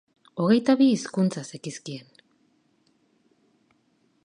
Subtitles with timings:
[0.43, 2.09] Hogeita bi hizkuntza zekizkien.